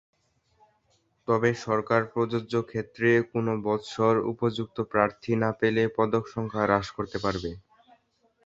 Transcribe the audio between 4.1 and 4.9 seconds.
উপযুক্ত